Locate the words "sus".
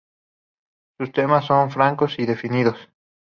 0.97-1.11